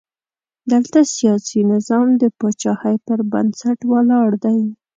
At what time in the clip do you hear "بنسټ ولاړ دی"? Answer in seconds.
3.31-4.59